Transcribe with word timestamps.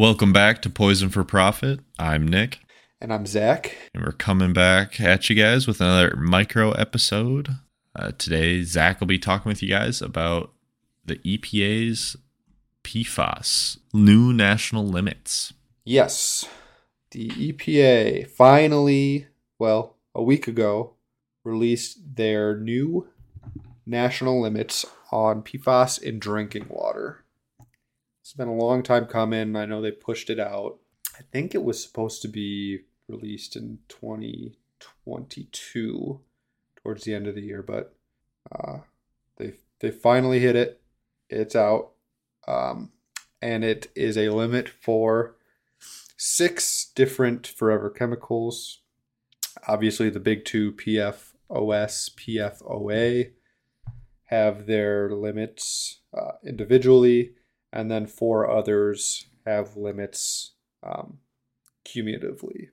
Welcome 0.00 0.32
back 0.32 0.62
to 0.62 0.70
Poison 0.70 1.10
for 1.10 1.24
Profit. 1.24 1.80
I'm 1.98 2.26
Nic, 2.26 2.60
And 3.02 3.12
I'm 3.12 3.26
Zach. 3.26 3.76
and 3.92 4.02
we're 4.02 4.12
coming 4.12 4.54
back 4.54 4.98
at 4.98 5.28
you 5.28 5.36
guys 5.36 5.66
with 5.66 5.78
another 5.78 6.16
micro 6.16 6.70
episode. 6.72 7.50
Uh, 7.94 8.12
today, 8.16 8.62
Zach 8.62 8.98
will 8.98 9.06
be 9.06 9.18
talking 9.18 9.50
with 9.50 9.62
you 9.62 9.68
guys 9.68 10.00
about 10.00 10.54
the 11.04 11.16
EPA's 11.16 12.16
PFAS 12.82 13.76
new 13.92 14.32
national 14.32 14.86
limits. 14.86 15.52
Yes, 15.84 16.48
the 17.10 17.28
EPA 17.28 18.26
finally, 18.26 19.26
well, 19.58 19.98
a 20.14 20.22
week 20.22 20.48
ago, 20.48 20.94
released 21.44 22.16
their 22.16 22.56
new 22.56 23.06
national 23.84 24.40
limits 24.40 24.86
on 25.12 25.42
PFAS 25.42 26.00
in 26.00 26.18
drinking 26.18 26.68
water. 26.70 27.22
It's 28.30 28.36
been 28.36 28.46
a 28.46 28.54
long 28.54 28.84
time 28.84 29.06
coming. 29.06 29.56
I 29.56 29.66
know 29.66 29.82
they 29.82 29.90
pushed 29.90 30.30
it 30.30 30.38
out. 30.38 30.78
I 31.18 31.22
think 31.32 31.52
it 31.52 31.64
was 31.64 31.82
supposed 31.82 32.22
to 32.22 32.28
be 32.28 32.82
released 33.08 33.56
in 33.56 33.80
2022 33.88 36.20
towards 36.76 37.02
the 37.02 37.12
end 37.12 37.26
of 37.26 37.34
the 37.34 37.40
year, 37.40 37.60
but 37.60 37.96
uh, 38.54 38.82
they 39.36 39.54
they 39.80 39.90
finally 39.90 40.38
hit 40.38 40.54
it. 40.54 40.80
It's 41.28 41.56
out, 41.56 41.90
um, 42.46 42.92
and 43.42 43.64
it 43.64 43.90
is 43.96 44.16
a 44.16 44.28
limit 44.28 44.68
for 44.68 45.34
six 46.16 46.92
different 46.94 47.48
forever 47.48 47.90
chemicals. 47.90 48.82
Obviously, 49.66 50.08
the 50.08 50.20
big 50.20 50.44
two 50.44 50.70
PFOS, 50.70 52.14
PFOA 52.14 53.32
have 54.26 54.66
their 54.66 55.10
limits 55.10 55.98
uh, 56.16 56.34
individually, 56.44 57.32
and 57.72 57.90
then 57.90 58.06
four 58.06 58.50
others 58.50 59.26
have 59.46 59.76
limits 59.76 60.52
um, 60.82 61.18
cumulatively. 61.84 62.70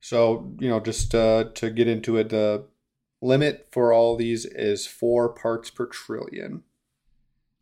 So, 0.00 0.52
you 0.58 0.68
know, 0.68 0.80
just 0.80 1.14
uh, 1.14 1.44
to 1.54 1.70
get 1.70 1.88
into 1.88 2.16
it, 2.16 2.28
the 2.30 2.64
limit 3.20 3.68
for 3.72 3.92
all 3.92 4.16
these 4.16 4.44
is 4.44 4.86
four 4.86 5.28
parts 5.28 5.70
per 5.70 5.86
trillion. 5.86 6.62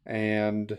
And 0.04 0.78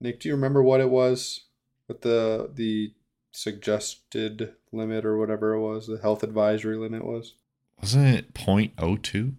Nic, 0.00 0.20
do 0.20 0.28
you 0.28 0.34
remember 0.34 0.62
what 0.62 0.80
it 0.80 0.90
was? 0.90 1.44
What 1.86 2.02
the 2.02 2.50
the 2.52 2.92
suggested 3.32 4.54
limit 4.72 5.04
or 5.04 5.16
whatever 5.16 5.54
it 5.54 5.60
was, 5.60 5.86
the 5.86 5.98
health 5.98 6.22
advisory 6.22 6.76
limit 6.76 7.04
was? 7.04 7.34
Wasn't 7.80 8.06
it 8.06 8.34
0.02? 8.34 9.34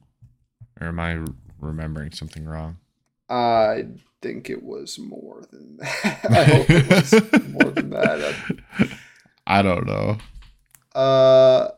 Or 0.79 0.87
am 0.87 0.99
I 0.99 1.19
remembering 1.59 2.13
something 2.13 2.45
wrong? 2.45 2.77
I 3.29 3.85
think 4.21 4.49
it 4.49 4.63
was 4.63 4.97
more 4.99 5.43
than 5.51 5.77
that. 5.81 6.25
I 6.29 6.43
hope 6.43 6.69
it 6.69 6.89
was 6.89 7.13
more 7.49 7.71
than 7.71 7.89
that. 7.91 8.35
I 9.47 9.61
don't 9.61 9.85
know. 9.85 10.17
Uh, 10.93 11.69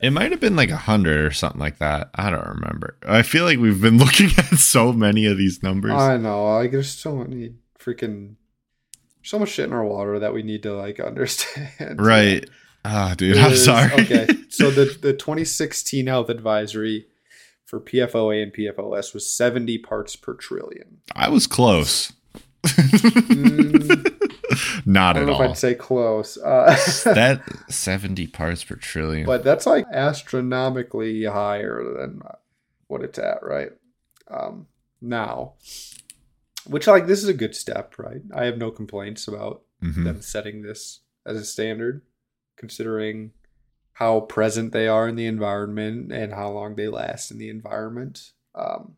It 0.00 0.10
might 0.10 0.30
have 0.30 0.40
been 0.40 0.56
like 0.56 0.70
a 0.70 0.76
hundred 0.76 1.24
or 1.24 1.30
something 1.30 1.60
like 1.60 1.78
that. 1.78 2.10
I 2.14 2.30
don't 2.30 2.46
remember. 2.46 2.96
I 3.06 3.22
feel 3.22 3.44
like 3.44 3.58
we've 3.58 3.80
been 3.80 3.98
looking 4.04 4.30
at 4.38 4.58
so 4.58 4.92
many 4.92 5.26
of 5.26 5.38
these 5.38 5.62
numbers. 5.62 5.92
I 5.92 6.16
know. 6.16 6.44
Like, 6.56 6.72
there's 6.72 6.90
so 6.90 7.16
many 7.16 7.54
freaking, 7.78 8.34
so 9.22 9.38
much 9.38 9.50
shit 9.50 9.66
in 9.66 9.72
our 9.72 9.84
water 9.84 10.18
that 10.18 10.34
we 10.34 10.42
need 10.42 10.62
to 10.64 10.74
like 10.74 11.00
understand. 11.00 12.00
right. 12.00 12.48
Ah, 12.86 13.14
dude, 13.16 13.38
I'm 13.38 13.56
sorry. 13.56 13.90
okay, 13.94 14.26
so 14.50 14.70
the 14.70 14.84
the 15.00 15.14
2016 15.14 16.06
health 16.06 16.28
advisory 16.28 17.06
for 17.64 17.80
PFOA 17.80 18.42
and 18.42 18.52
PFOS 18.52 19.14
was 19.14 19.32
70 19.32 19.78
parts 19.78 20.16
per 20.16 20.34
trillion. 20.34 20.98
I 21.14 21.28
was 21.28 21.46
close. 21.46 22.12
Mm, 22.64 24.10
Not 24.86 25.16
I 25.16 25.20
at 25.20 25.20
don't 25.20 25.26
know 25.26 25.32
if 25.34 25.40
all. 25.40 25.50
I'd 25.50 25.58
say 25.58 25.74
close. 25.74 26.38
Uh, 26.38 26.76
that 27.04 27.42
70 27.68 28.26
parts 28.28 28.64
per 28.64 28.76
trillion. 28.76 29.26
but 29.26 29.44
that's 29.44 29.66
like 29.66 29.86
astronomically 29.92 31.24
higher 31.24 31.82
than 31.98 32.20
what 32.88 33.02
it's 33.02 33.18
at 33.18 33.42
right 33.42 33.70
um, 34.28 34.66
now. 35.00 35.54
Which 36.66 36.86
like 36.86 37.06
this 37.06 37.22
is 37.22 37.28
a 37.28 37.34
good 37.34 37.54
step, 37.54 37.98
right? 37.98 38.22
I 38.34 38.44
have 38.46 38.58
no 38.58 38.70
complaints 38.70 39.28
about 39.28 39.62
Mhm. 39.82 40.04
them 40.04 40.22
setting 40.22 40.62
this 40.62 41.00
as 41.26 41.36
a 41.36 41.44
standard, 41.44 42.00
considering 42.56 43.32
how 43.94 44.20
present 44.20 44.72
they 44.72 44.86
are 44.88 45.08
in 45.08 45.16
the 45.16 45.26
environment 45.26 46.12
and 46.12 46.32
how 46.34 46.50
long 46.50 46.74
they 46.76 46.88
last 46.88 47.30
in 47.30 47.38
the 47.38 47.48
environment. 47.48 48.32
Um, 48.54 48.96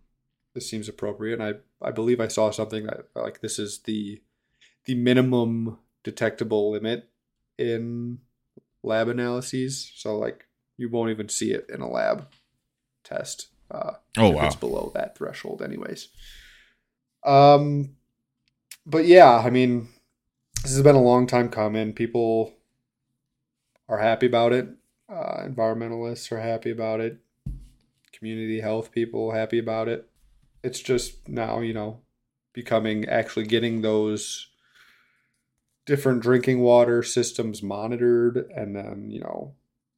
this 0.54 0.68
seems 0.70 0.88
appropriate. 0.88 1.38
And 1.40 1.56
I, 1.82 1.86
I 1.86 1.90
believe 1.92 2.20
I 2.20 2.28
saw 2.28 2.50
something 2.50 2.84
that 2.86 3.06
like 3.14 3.40
this 3.40 3.58
is 3.58 3.78
the 3.80 4.20
the 4.86 4.94
minimum 4.94 5.78
detectable 6.04 6.70
limit 6.70 7.08
in 7.58 8.18
lab 8.82 9.08
analyses. 9.08 9.92
So 9.96 10.16
like 10.18 10.46
you 10.78 10.88
won't 10.88 11.10
even 11.10 11.28
see 11.28 11.52
it 11.52 11.66
in 11.72 11.80
a 11.80 11.90
lab 11.90 12.28
test. 13.04 13.48
Uh, 13.70 13.92
Oh, 14.16 14.30
wow. 14.30 14.46
it's 14.46 14.54
below 14.56 14.92
that 14.94 15.18
threshold 15.18 15.60
anyways 15.60 16.08
um 17.24 17.96
but 18.86 19.04
yeah 19.04 19.38
i 19.38 19.50
mean 19.50 19.88
this 20.62 20.70
has 20.72 20.82
been 20.82 20.94
a 20.94 21.02
long 21.02 21.26
time 21.26 21.48
coming 21.48 21.92
people 21.92 22.54
are 23.88 23.98
happy 23.98 24.26
about 24.26 24.52
it 24.52 24.68
uh, 25.08 25.42
environmentalists 25.44 26.30
are 26.32 26.40
happy 26.40 26.70
about 26.70 27.00
it. 27.00 27.18
Community 28.12 28.60
health 28.60 28.92
people 28.92 29.32
happy 29.32 29.58
about 29.58 29.88
it. 29.88 30.08
It's 30.62 30.80
just 30.80 31.28
now 31.28 31.60
you 31.60 31.74
know 31.74 32.00
becoming 32.52 33.04
actually 33.06 33.46
getting 33.46 33.82
those 33.82 34.48
different 35.84 36.20
drinking 36.20 36.60
water 36.60 37.02
systems 37.02 37.62
monitored 37.62 38.50
and 38.56 38.74
then 38.74 39.10
you 39.10 39.20
know 39.20 39.54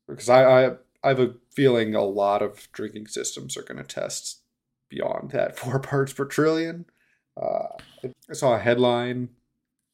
because 0.06 0.28
i 0.28 0.42
i, 0.42 0.70
I 1.02 1.08
have 1.08 1.20
a 1.20 1.34
feeling 1.50 1.94
a 1.94 2.02
lot 2.02 2.42
of 2.42 2.70
drinking 2.72 3.06
systems 3.06 3.56
are 3.56 3.62
going 3.62 3.78
to 3.78 3.84
test 3.84 4.42
beyond 4.88 5.30
that 5.30 5.56
four 5.58 5.78
parts 5.78 6.12
per 6.12 6.26
trillion. 6.26 6.84
Uh, 7.40 7.68
i 8.28 8.32
saw 8.32 8.54
a 8.54 8.58
headline 8.58 9.30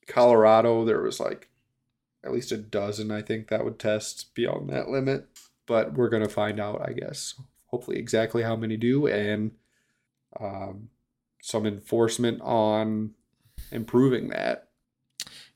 colorado 0.08 0.84
there 0.84 1.02
was 1.02 1.20
like 1.20 1.50
at 2.24 2.32
least 2.32 2.52
a 2.52 2.56
dozen 2.56 3.10
i 3.10 3.22
think 3.22 3.48
that 3.48 3.64
would 3.64 3.78
test 3.78 4.34
beyond 4.34 4.68
that 4.70 4.88
limit 4.88 5.26
but 5.66 5.94
we're 5.94 6.08
going 6.08 6.22
to 6.22 6.28
find 6.28 6.58
out 6.58 6.82
i 6.86 6.92
guess 6.92 7.34
hopefully 7.66 7.98
exactly 7.98 8.42
how 8.42 8.56
many 8.56 8.76
do 8.76 9.06
and 9.06 9.52
um, 10.40 10.88
some 11.42 11.66
enforcement 11.66 12.40
on 12.42 13.10
improving 13.70 14.28
that 14.28 14.68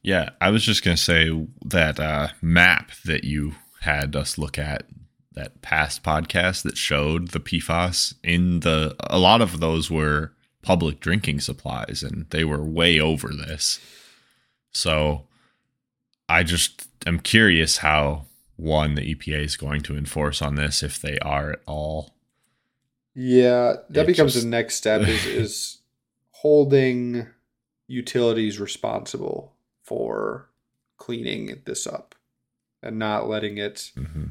Yeah, 0.03 0.31
I 0.41 0.51
was 0.51 0.65
just 0.65 0.85
going 0.85 0.97
to 0.97 1.03
say 1.03 1.47
that 1.65 1.99
uh, 1.99 2.29
map 2.41 2.93
that 3.05 3.25
you 3.25 3.57
had 3.81 4.15
us 4.15 4.39
look 4.39 4.59
at, 4.59 4.85
that 5.33 5.63
past 5.63 6.03
podcast 6.03 6.63
that 6.63 6.77
showed 6.77 7.29
the 7.29 7.41
PFAS 7.41 8.15
in 8.25 8.61
the, 8.61 8.97
a 9.01 9.19
lot 9.19 9.41
of 9.41 9.61
those 9.61 9.91
were 9.91 10.33
public 10.63 10.99
drinking 10.99 11.41
supplies 11.41 12.03
and 12.03 12.27
they 12.31 12.45
were 12.45 12.63
way 12.63 12.99
over 12.99 13.29
this. 13.29 13.79
So 14.73 15.28
I 16.29 16.43
just 16.43 16.89
am 17.07 17.21
curious 17.21 17.79
how, 17.79 18.27
one, 18.57 18.95
the 18.95 19.15
EPA 19.15 19.45
is 19.45 19.57
going 19.57 19.81
to 19.83 19.97
enforce 19.97 20.43
on 20.43 20.57
this 20.57 20.83
if 20.83 21.01
they 21.01 21.19
are 21.21 21.53
at 21.53 21.61
all. 21.67 22.15
Yeah, 23.15 23.77
that 23.91 24.03
It 24.03 24.07
becomes 24.09 24.35
just- 24.35 24.45
the 24.45 24.51
next 24.51 24.75
step 24.77 25.03
is 25.03 25.27
is 25.43 25.79
holding 26.31 27.27
utilities 27.87 28.61
responsible 28.61 29.55
for 29.83 30.51
cleaning 30.99 31.63
this 31.65 31.87
up 31.87 32.15
and 32.83 32.99
not 32.99 33.29
letting 33.29 33.59
it, 33.59 33.91
hmm 33.95 34.27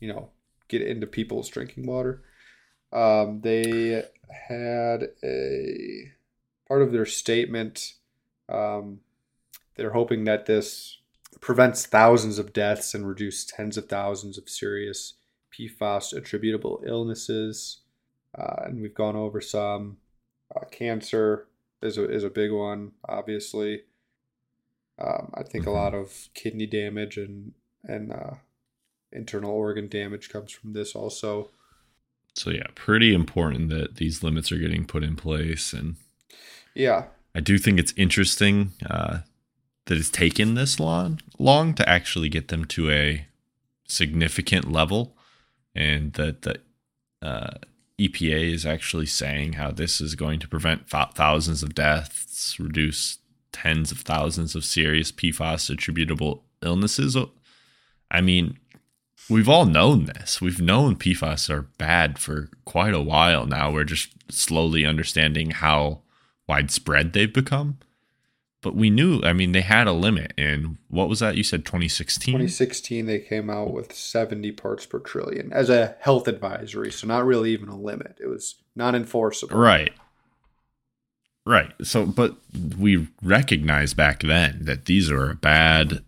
you 0.00 0.08
know, 0.12 0.28
get 0.68 0.82
into 0.82 1.06
people's 1.06 1.48
drinking 1.48 1.86
water. 1.86 2.22
Um, 2.92 3.40
they 3.40 4.04
had 4.48 5.08
a 5.24 6.12
part 6.68 6.82
of 6.82 6.92
their 6.92 7.06
statement. 7.06 7.94
Um, 8.50 9.00
they're 9.76 9.92
hoping 9.94 10.24
that 10.24 10.44
this 10.44 10.98
prevents 11.40 11.86
thousands 11.86 12.38
of 12.38 12.52
deaths 12.52 12.94
and 12.94 13.06
reduce 13.06 13.44
tens 13.44 13.76
of 13.76 13.88
thousands 13.88 14.38
of 14.38 14.48
serious 14.48 15.14
PFAS 15.52 16.12
attributable 16.12 16.82
illnesses. 16.86 17.78
Uh, 18.36 18.64
and 18.64 18.80
we've 18.80 18.94
gone 18.94 19.16
over 19.16 19.40
some. 19.40 19.98
Uh, 20.54 20.64
cancer 20.70 21.46
is 21.82 21.96
a, 21.98 22.10
is 22.10 22.24
a 22.24 22.30
big 22.30 22.50
one, 22.52 22.92
obviously. 23.08 23.82
Um, 24.98 25.30
I 25.34 25.42
think 25.42 25.64
Mhm. 25.64 25.68
a 25.68 25.70
lot 25.72 25.94
of 25.94 26.28
kidney 26.34 26.66
damage 26.66 27.16
and 27.16 27.52
and 27.86 28.12
uh, 28.12 28.34
internal 29.12 29.50
organ 29.50 29.88
damage 29.88 30.30
comes 30.30 30.50
from 30.52 30.72
this 30.72 30.94
also. 30.94 31.50
So, 32.34 32.50
yeah, 32.50 32.66
pretty 32.74 33.12
important 33.14 33.68
that 33.68 33.96
these 33.96 34.22
limits 34.22 34.50
are 34.50 34.58
getting 34.58 34.86
put 34.86 35.04
in 35.04 35.16
place. 35.16 35.72
And 35.72 35.96
Yeah, 36.74 37.08
I 37.34 37.40
do 37.40 37.58
think 37.58 37.78
it's 37.78 37.92
interesting 37.96 38.72
uh, 38.88 39.18
that 39.86 39.98
it's 39.98 40.10
taken 40.10 40.54
this 40.54 40.80
long 40.80 41.20
long 41.38 41.74
to 41.74 41.88
actually 41.88 42.28
get 42.28 42.48
them 42.48 42.64
to 42.64 42.90
a 42.90 43.26
significant 43.86 44.70
level, 44.70 45.16
and 45.74 46.12
that 46.14 46.42
the 46.42 46.60
uh, 47.22 47.58
EPA 47.98 48.52
is 48.52 48.66
actually 48.66 49.06
saying 49.06 49.54
how 49.54 49.70
this 49.70 50.00
is 50.00 50.14
going 50.14 50.40
to 50.40 50.48
prevent 50.48 50.88
thou- 50.90 51.10
thousands 51.14 51.62
of 51.62 51.74
deaths, 51.74 52.58
reduce 52.58 53.18
tens 53.52 53.92
of 53.92 54.00
thousands 54.00 54.54
of 54.54 54.64
serious 54.64 55.12
PFAS 55.12 55.70
attributable 55.70 56.44
illnesses. 56.60 57.16
I 58.10 58.20
mean, 58.20 58.58
we've 59.30 59.48
all 59.48 59.64
known 59.64 60.06
this. 60.06 60.40
We've 60.40 60.60
known 60.60 60.96
PFAS 60.96 61.48
are 61.50 61.68
bad 61.78 62.18
for 62.18 62.50
quite 62.64 62.94
a 62.94 63.02
while 63.02 63.46
now. 63.46 63.70
We're 63.70 63.84
just 63.84 64.10
slowly 64.30 64.84
understanding 64.84 65.50
how 65.50 66.00
widespread 66.48 67.12
they've 67.12 67.32
become. 67.32 67.78
But 68.64 68.74
we 68.74 68.88
knew, 68.88 69.20
I 69.22 69.34
mean, 69.34 69.52
they 69.52 69.60
had 69.60 69.86
a 69.86 69.92
limit. 69.92 70.32
And 70.38 70.78
what 70.88 71.10
was 71.10 71.20
that? 71.20 71.36
You 71.36 71.44
said 71.44 71.66
2016? 71.66 72.32
2016, 72.32 73.04
they 73.04 73.18
came 73.18 73.50
out 73.50 73.74
with 73.74 73.94
70 73.94 74.52
parts 74.52 74.86
per 74.86 75.00
trillion 75.00 75.52
as 75.52 75.68
a 75.68 75.96
health 76.00 76.26
advisory. 76.26 76.90
So, 76.90 77.06
not 77.06 77.26
really 77.26 77.50
even 77.50 77.68
a 77.68 77.76
limit. 77.76 78.16
It 78.22 78.26
was 78.26 78.54
not 78.74 78.94
enforceable. 78.94 79.58
Right. 79.58 79.92
Right. 81.44 81.72
So, 81.82 82.06
but 82.06 82.36
we 82.78 83.06
recognized 83.22 83.98
back 83.98 84.20
then 84.22 84.60
that 84.62 84.86
these 84.86 85.10
are 85.10 85.34
bad 85.34 86.02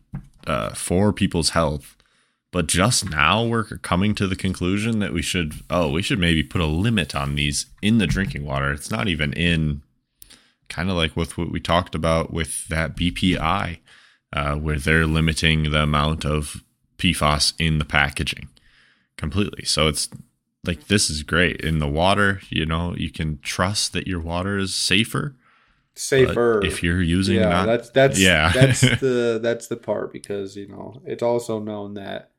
uh, 0.47 0.70
for 0.70 1.12
people's 1.12 1.50
health. 1.50 1.94
But 2.53 2.69
just 2.69 3.11
now 3.11 3.44
we're 3.44 3.64
coming 3.64 4.14
to 4.14 4.26
the 4.26 4.35
conclusion 4.35 4.99
that 5.00 5.12
we 5.12 5.20
should, 5.20 5.56
oh, 5.69 5.91
we 5.91 6.00
should 6.00 6.19
maybe 6.19 6.43
put 6.43 6.62
a 6.62 6.67
limit 6.67 7.14
on 7.14 7.35
these 7.35 7.67
in 7.82 7.99
the 7.99 8.06
drinking 8.06 8.47
water. 8.47 8.73
It's 8.73 8.91
not 8.91 9.08
even 9.08 9.35
in 9.35 9.82
kind 10.68 10.90
of 10.90 10.96
like 10.96 11.16
with 11.16 11.38
what 11.38 11.50
we 11.50 11.60
talked 11.60 11.94
about 11.94 12.32
with 12.32 12.68
that 12.68 12.96
BPI, 12.96 13.78
uh, 14.32 14.56
where 14.56 14.78
they're 14.78 15.06
limiting 15.06 15.70
the 15.70 15.82
amount 15.82 16.24
of 16.24 16.62
PFAS 16.98 17.54
in 17.58 17.78
the 17.78 17.84
packaging 17.84 18.48
completely. 19.16 19.64
So 19.64 19.88
it's 19.88 20.08
like 20.64 20.88
this 20.88 21.08
is 21.10 21.22
great 21.22 21.60
in 21.60 21.78
the 21.78 21.88
water. 21.88 22.40
You 22.50 22.66
know, 22.66 22.94
you 22.96 23.10
can 23.10 23.38
trust 23.42 23.92
that 23.92 24.06
your 24.06 24.20
water 24.20 24.58
is 24.58 24.74
safer. 24.74 25.36
Safer 25.94 26.62
if 26.62 26.82
you're 26.82 27.00
using 27.00 27.36
yeah, 27.36 27.48
not, 27.48 27.66
that's 27.66 27.90
that's 27.90 28.20
yeah. 28.20 28.52
that's 28.52 28.80
the 29.00 29.40
that's 29.42 29.69
the 29.69 29.76
part 29.76 30.12
because 30.12 30.54
you 30.54 30.69
know 30.69 31.00
it's 31.06 31.22
also 31.22 31.58
known 31.58 31.94
that 31.94 32.32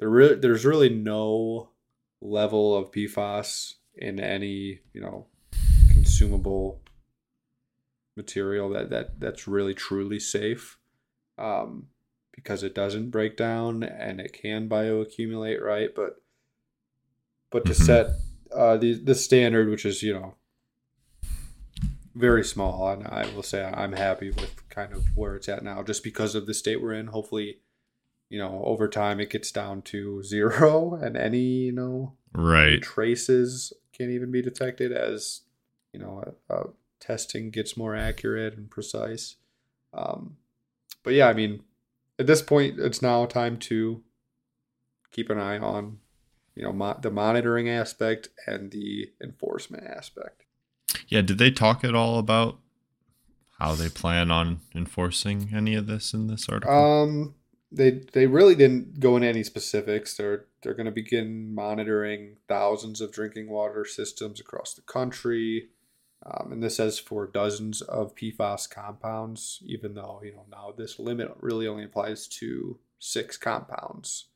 there 0.00 0.08
really 0.08 0.34
there's 0.34 0.64
really 0.64 0.88
no 0.88 1.70
level 2.20 2.76
of 2.76 2.90
PFAS 2.90 3.74
in 3.94 4.18
any 4.18 4.80
you 4.92 5.00
know 5.00 5.26
consumable 5.92 6.80
material 8.16 8.68
that 8.70 8.90
that 8.90 9.20
that's 9.20 9.48
really 9.48 9.74
truly 9.74 10.18
safe 10.20 10.78
um, 11.38 11.88
because 12.32 12.62
it 12.62 12.74
doesn't 12.74 13.10
break 13.10 13.36
down 13.36 13.82
and 13.82 14.20
it 14.20 14.32
can 14.32 14.68
bioaccumulate 14.68 15.60
right 15.60 15.90
but 15.94 16.20
but 17.50 17.64
to 17.66 17.72
Mhm. 17.72 17.86
set 17.86 18.06
uh, 18.52 18.76
the 18.76 18.94
the 18.94 19.14
standard 19.14 19.68
which 19.68 19.84
is 19.84 20.02
you 20.02 20.12
know 20.14 20.34
very 22.14 22.44
small 22.44 22.88
and 22.90 23.06
I 23.06 23.26
will 23.34 23.42
say 23.42 23.64
I'm 23.64 23.92
happy 23.92 24.30
with 24.30 24.68
kind 24.68 24.92
of 24.92 25.16
where 25.16 25.34
it's 25.34 25.48
at 25.48 25.64
now 25.64 25.82
just 25.82 26.04
because 26.04 26.34
of 26.36 26.46
the 26.46 26.54
state 26.54 26.80
we're 26.80 26.92
in 26.92 27.08
hopefully 27.08 27.58
you 28.30 28.38
know 28.38 28.62
over 28.64 28.88
time 28.88 29.18
it 29.18 29.30
gets 29.30 29.50
down 29.50 29.82
to 29.82 30.22
zero 30.22 30.94
and 31.02 31.16
any 31.16 31.40
you 31.66 31.72
know 31.72 32.14
right. 32.32 32.80
traces 32.80 33.72
can't 33.92 34.10
even 34.10 34.30
be 34.30 34.42
detected 34.42 34.92
as 34.92 35.40
you 35.92 35.98
know 35.98 36.22
uh, 36.48 36.52
uh, 36.54 36.66
testing 37.04 37.50
gets 37.50 37.76
more 37.76 37.94
accurate 37.94 38.56
and 38.56 38.70
precise 38.70 39.36
um, 39.92 40.36
but 41.02 41.12
yeah 41.12 41.28
i 41.28 41.32
mean 41.32 41.62
at 42.18 42.26
this 42.26 42.42
point 42.42 42.78
it's 42.78 43.02
now 43.02 43.26
time 43.26 43.56
to 43.58 44.02
keep 45.10 45.28
an 45.30 45.38
eye 45.38 45.58
on 45.58 45.98
you 46.54 46.62
know 46.62 46.72
mo- 46.72 46.98
the 47.02 47.10
monitoring 47.10 47.68
aspect 47.68 48.28
and 48.46 48.70
the 48.70 49.10
enforcement 49.22 49.84
aspect 49.84 50.44
Yeah. 51.08 51.22
Did 51.22 51.38
they 51.38 51.50
talk 51.50 51.84
at 51.84 51.94
all 51.94 52.18
about 52.18 52.58
how 53.58 53.74
they 53.74 53.88
plan 53.88 54.30
on 54.30 54.60
enforcing 54.74 55.50
any 55.54 55.74
of 55.74 55.86
this 55.86 56.14
in 56.14 56.26
this 56.28 56.48
article? 56.48 56.74
Um, 56.74 57.34
they 57.70 58.02
they 58.12 58.26
really 58.26 58.54
didn't 58.54 59.00
go 59.00 59.16
into 59.16 59.28
any 59.28 59.42
specifics. 59.42 60.16
They're 60.16 60.46
they're 60.62 60.74
going 60.74 60.86
to 60.86 60.92
begin 60.92 61.54
monitoring 61.54 62.36
thousands 62.48 63.00
of 63.00 63.12
drinking 63.12 63.48
water 63.50 63.84
systems 63.84 64.40
across 64.40 64.74
the 64.74 64.82
country, 64.82 65.68
um, 66.26 66.52
and 66.52 66.62
this 66.62 66.76
says 66.76 66.98
for 66.98 67.26
dozens 67.26 67.82
of 67.82 68.14
PFAS 68.14 68.68
compounds. 68.70 69.62
Even 69.66 69.94
though 69.94 70.20
you 70.24 70.32
know 70.32 70.44
now 70.50 70.72
this 70.76 70.98
limit 70.98 71.34
really 71.40 71.66
only 71.66 71.84
applies 71.84 72.26
to 72.28 72.78
six 72.98 73.36
compounds. 73.36 74.26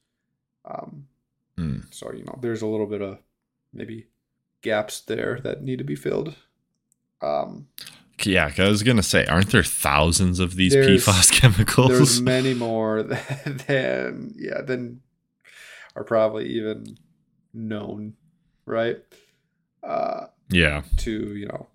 Um, 0.64 1.06
Hmm. 1.56 1.80
so 1.90 2.12
you 2.12 2.22
know 2.24 2.38
there's 2.40 2.62
a 2.62 2.66
little 2.68 2.86
bit 2.86 3.02
of 3.02 3.18
maybe 3.72 4.06
gaps 4.62 5.00
there 5.00 5.40
that 5.42 5.62
need 5.62 5.78
to 5.78 5.84
be 5.84 5.96
filled. 5.96 6.34
Um, 7.20 7.66
Yeah, 8.22 8.52
I 8.58 8.68
was 8.68 8.82
gonna 8.84 9.02
say, 9.02 9.26
aren't 9.26 9.50
there 9.50 9.64
thousands 9.64 10.38
of 10.40 10.54
these 10.56 10.74
PFAS 10.76 11.32
chemicals? 11.40 11.88
there's 11.88 12.20
many 12.20 12.54
more 12.54 13.02
than 13.46 14.34
yeah 14.36 14.60
than 14.62 15.00
are 15.96 16.04
probably 16.04 16.46
even 16.50 16.96
known 17.52 18.14
right 18.66 18.98
uh 19.82 20.26
yeah, 20.50 20.82
to 20.98 21.34
you 21.34 21.46
know 21.46 21.66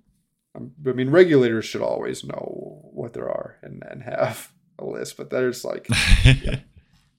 i 0.56 0.92
mean 0.92 1.10
regulators 1.10 1.66
should 1.66 1.82
always 1.82 2.24
know 2.24 2.80
what 2.94 3.14
there 3.14 3.30
are 3.30 3.58
and 3.62 3.84
and 3.90 4.04
have 4.04 4.52
a 4.80 4.86
list 4.86 5.18
but 5.18 5.30
there's 5.30 5.64
like 5.66 5.88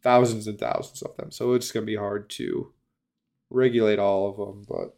thousands 0.04 0.46
and 0.46 0.58
thousands 0.58 1.02
of 1.02 1.16
them. 1.16 1.32
So 1.32 1.54
it's 1.54 1.72
going 1.72 1.84
to 1.84 1.90
be 1.90 1.96
hard 1.96 2.28
to 2.30 2.72
regulate 3.50 3.98
all 3.98 4.28
of 4.28 4.36
them 4.36 4.64
but 4.68 4.96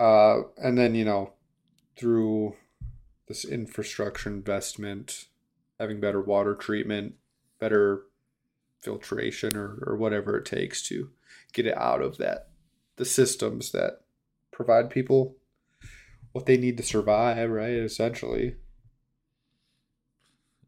uh 0.00 0.42
and 0.58 0.78
then 0.78 0.94
you 0.94 1.04
know 1.04 1.32
through 1.96 2.54
this 3.26 3.44
infrastructure 3.44 4.28
investment 4.28 5.24
having 5.80 5.98
better 5.98 6.20
water 6.20 6.54
treatment 6.54 7.14
better 7.58 8.02
filtration 8.80 9.56
or, 9.56 9.82
or 9.86 9.96
whatever 9.96 10.36
it 10.36 10.44
takes 10.44 10.82
to 10.82 11.10
get 11.52 11.66
it 11.66 11.76
out 11.76 12.02
of 12.02 12.18
that 12.18 12.50
the 12.96 13.04
systems 13.04 13.72
that 13.72 14.02
provide 14.52 14.90
people 14.90 15.36
what 16.34 16.44
they 16.46 16.58
need 16.58 16.76
to 16.76 16.82
survive 16.82 17.48
right 17.50 17.70
essentially 17.72 18.56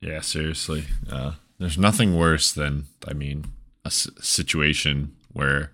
yeah. 0.00 0.20
Seriously, 0.20 0.84
uh, 1.10 1.32
there's 1.58 1.78
nothing 1.78 2.16
worse 2.16 2.52
than, 2.52 2.84
I 3.08 3.12
mean, 3.12 3.46
a 3.84 3.88
s- 3.88 4.10
situation 4.20 5.16
where 5.32 5.72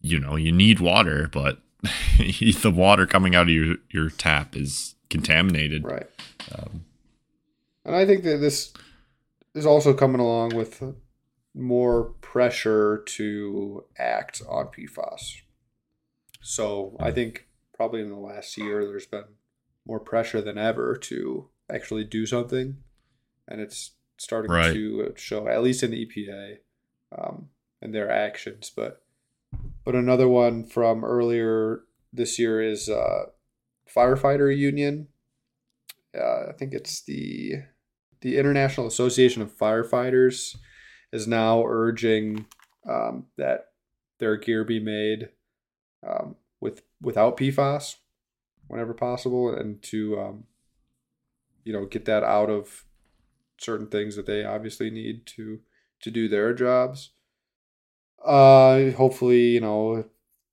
you 0.00 0.18
know 0.18 0.36
you 0.36 0.52
need 0.52 0.80
water, 0.80 1.28
but 1.32 1.58
the 2.18 2.72
water 2.74 3.06
coming 3.06 3.34
out 3.34 3.42
of 3.42 3.50
your 3.50 3.76
your 3.90 4.10
tap 4.10 4.56
is 4.56 4.94
contaminated. 5.10 5.84
right 5.84 6.06
Um, 6.54 6.84
And 7.84 7.94
I 7.94 8.06
think 8.06 8.24
that 8.24 8.38
this 8.38 8.72
is 9.54 9.66
also 9.66 9.94
coming 9.94 10.20
along 10.20 10.54
with 10.54 10.82
more 11.54 12.04
pressure 12.20 13.02
to 13.06 13.84
act 13.98 14.42
on 14.48 14.68
PFAS. 14.68 15.42
So 16.40 16.96
I 17.00 17.10
think 17.10 17.47
probably 17.78 18.02
in 18.02 18.10
the 18.10 18.16
last 18.16 18.58
year, 18.58 18.84
there's 18.84 19.06
been 19.06 19.24
more 19.86 20.00
pressure 20.00 20.42
than 20.42 20.58
ever 20.58 20.96
to 20.96 21.48
actually 21.72 22.04
do 22.04 22.26
something. 22.26 22.76
And 23.46 23.60
it's 23.60 23.92
starting 24.18 24.50
Right. 24.50 24.74
to 24.74 25.14
show, 25.16 25.48
at 25.48 25.62
least 25.62 25.82
in 25.84 25.92
the 25.92 26.04
EPA 26.04 26.56
um, 27.16 27.48
and 27.80 27.94
their 27.94 28.10
actions. 28.10 28.70
But 28.74 29.02
but 29.84 29.94
another 29.94 30.28
one 30.28 30.64
from 30.64 31.04
earlier 31.04 31.84
this 32.12 32.38
year 32.38 32.60
is 32.60 32.90
uh, 32.90 33.26
firefighter 33.88 34.54
union. 34.54 35.08
Uh, 36.14 36.48
I 36.48 36.52
think 36.58 36.74
it's 36.74 37.02
the 37.04 37.62
the 38.20 38.36
International 38.36 38.88
Association 38.88 39.40
of 39.40 39.56
Firefighters 39.56 40.56
is 41.12 41.28
now 41.28 41.64
urging 41.64 42.46
um, 42.86 43.26
that 43.38 43.66
their 44.18 44.36
gear 44.36 44.64
be 44.64 44.80
made 44.80 45.28
um, 46.06 46.34
with 46.60 46.82
without 47.00 47.36
PFAS 47.36 47.96
whenever 48.66 48.94
possible, 48.94 49.52
and 49.52 49.82
to 49.82 50.18
um, 50.18 50.44
you 51.64 51.72
know 51.72 51.86
get 51.86 52.04
that 52.06 52.22
out 52.22 52.50
of 52.50 52.84
certain 53.58 53.88
things 53.88 54.16
that 54.16 54.26
they 54.26 54.44
obviously 54.44 54.90
need 54.90 55.26
to 55.26 55.60
to 56.02 56.10
do 56.10 56.28
their 56.28 56.54
jobs. 56.54 57.10
Uh, 58.24 58.90
hopefully, 58.92 59.48
you 59.50 59.60
know 59.60 60.04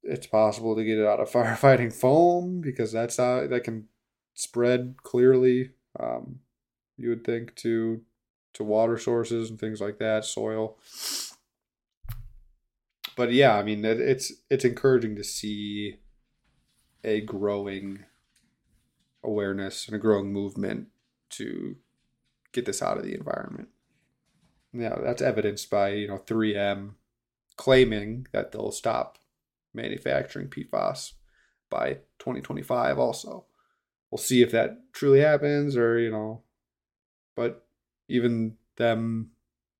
it's 0.05 0.27
possible 0.27 0.75
to 0.75 0.83
get 0.83 0.99
it 0.99 1.07
out 1.07 1.19
of 1.19 1.29
firefighting 1.31 1.91
foam 1.91 2.61
because 2.61 2.91
that's 2.91 3.17
how 3.17 3.47
that 3.47 3.63
can 3.63 3.87
spread 4.33 4.95
clearly. 5.03 5.71
Um, 5.99 6.39
you 6.97 7.09
would 7.09 7.23
think 7.23 7.55
to 7.57 8.01
to 8.53 8.63
water 8.63 8.97
sources 8.97 9.49
and 9.49 9.59
things 9.59 9.81
like 9.81 9.99
that, 9.99 10.23
soil. 10.23 10.77
But 13.15 13.31
yeah, 13.31 13.57
I 13.57 13.63
mean 13.63 13.85
it, 13.85 13.99
it's 13.99 14.33
it's 14.49 14.65
encouraging 14.65 15.15
to 15.15 15.23
see 15.23 15.97
a 17.03 17.21
growing 17.21 18.05
awareness 19.23 19.87
and 19.87 19.95
a 19.95 19.99
growing 19.99 20.31
movement 20.33 20.87
to 21.31 21.77
get 22.51 22.65
this 22.65 22.81
out 22.81 22.97
of 22.97 23.03
the 23.03 23.13
environment. 23.13 23.69
Yeah, 24.73 24.95
that's 25.01 25.21
evidenced 25.21 25.69
by 25.69 25.89
you 25.89 26.07
know 26.07 26.17
3M 26.17 26.95
claiming 27.57 28.27
that 28.33 28.51
they'll 28.51 28.71
stop 28.71 29.17
manufacturing 29.73 30.47
PFAS 30.49 31.13
by 31.69 31.95
2025 32.19 32.99
also. 32.99 33.45
we'll 34.11 34.17
see 34.19 34.41
if 34.41 34.51
that 34.51 34.77
truly 34.93 35.19
happens 35.21 35.75
or 35.77 35.99
you 35.99 36.11
know 36.11 36.41
but 37.35 37.65
even 38.07 38.55
them 38.77 39.31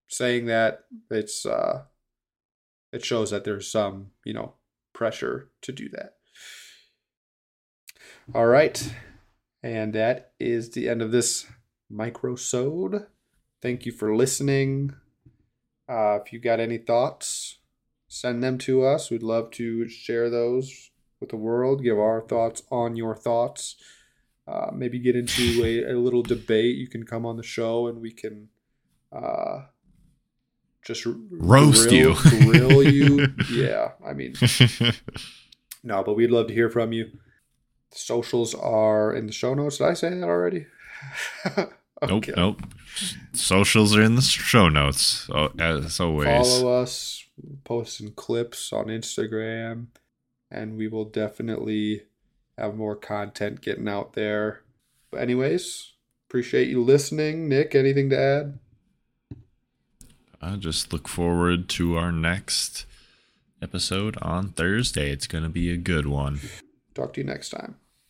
saying 0.08 0.46
that 0.46 0.86
it's 1.10 1.46
uh 1.46 1.84
it 2.96 3.06
shows 3.06 3.32
that 3.32 3.44
there's 3.44 3.70
some 3.70 4.12
you 4.24 4.34
know 4.34 4.54
pressure 4.94 5.50
to 5.62 5.72
do 5.72 5.90
that. 5.90 6.16
All 8.34 8.48
right. 8.48 8.94
And 9.62 9.94
that 9.94 10.32
is 10.40 10.72
the 10.72 10.88
end 10.88 11.02
of 11.02 11.12
this 11.12 11.48
microsode. 11.92 13.08
Thank 13.62 13.86
you 13.86 13.92
for 13.92 14.16
listening. 14.16 14.94
Uh, 15.90 16.20
if 16.24 16.32
you 16.32 16.40
got 16.40 16.60
any 16.60 16.78
thoughts 16.78 17.58
send 18.16 18.44
them 18.44 18.58
to 18.58 18.84
us. 18.84 19.12
We'd 19.12 19.24
love 19.24 19.52
to 19.52 19.88
share 19.90 20.30
those 20.30 20.92
with 21.20 21.30
the 21.30 21.38
world 21.38 21.84
give 21.84 22.00
our 22.00 22.22
thoughts 22.22 22.64
on 22.72 22.96
your 22.96 23.16
thoughts. 23.16 23.75
Uh, 24.48 24.70
maybe 24.74 25.00
get 25.00 25.16
into 25.16 25.64
a, 25.64 25.92
a 25.92 25.98
little 25.98 26.22
debate. 26.22 26.78
You 26.78 26.88
can 26.88 27.06
come 27.06 27.25
on 27.25 27.38
the 27.38 27.44
show 27.44 27.88
and 27.88 28.00
we 28.00 28.12
can 28.12 28.50
uh, 29.12 29.66
just 30.86 31.06
Roast 31.06 31.89
grill, 31.89 32.15
you. 32.15 32.51
grill 32.51 32.84
you. 32.84 33.27
yeah, 33.51 33.92
I 34.06 34.13
mean, 34.13 34.36
no, 35.84 36.04
but 36.04 36.13
we'd 36.13 36.32
love 36.32 36.48
to 36.48 36.54
hear 36.54 36.70
from 36.70 36.94
you. 36.94 37.08
Socials 37.92 38.54
are 38.54 39.13
in 39.13 39.25
the 39.25 39.34
show 39.34 39.54
notes. 39.54 39.80
Did 39.80 39.88
I 39.88 39.94
say 39.94 40.10
that 40.12 40.24
already? 40.24 40.68
Nope, 42.06 42.25
nope. 42.36 42.62
Socials 43.32 43.96
are 43.96 44.01
in 44.01 44.15
the 44.15 44.22
show 44.22 44.68
notes, 44.68 45.30
oh, 45.34 45.50
as 45.58 46.00
always. 46.00 46.27
Follow 46.27 46.82
us, 46.82 47.25
posting 47.63 48.12
clips 48.12 48.74
on 48.74 48.88
Instagram, 48.88 49.88
and 50.51 50.75
we 50.75 50.89
will 50.89 51.06
definitely 51.06 52.01
have 52.58 52.75
more 52.75 52.98
content 52.98 53.62
getting 53.62 53.88
out 53.88 54.13
there. 54.13 54.62
But 55.10 55.22
anyways, 55.22 55.94
appreciate 56.27 56.68
you 56.68 56.84
listening. 56.84 57.48
Nic, 57.48 57.74
anything 57.74 58.10
to 58.10 58.20
add? 58.20 58.60
I 60.46 60.58
just 60.58 60.94
look 60.94 61.08
forward 61.08 61.68
to 61.70 61.98
our 61.98 62.12
next 62.12 62.86
episode 63.64 64.16
on 64.22 64.50
Thursday. 64.50 65.10
It's 65.10 65.25
going 65.25 65.44
to 65.44 65.50
be 65.50 65.72
a 65.72 65.78
good 65.78 66.06
one. 66.06 66.40
Talk 66.94 67.14
to 67.14 67.22
you 67.22 67.25
next 67.25 67.50
time. 67.50 67.78